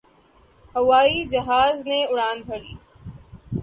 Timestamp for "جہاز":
1.31-1.75